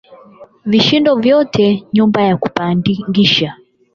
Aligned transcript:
Vishindo 0.65 1.15
vyote 1.15 1.83
nyumba 1.93 2.21
ya 2.21 2.37
kupangisha 2.37 3.53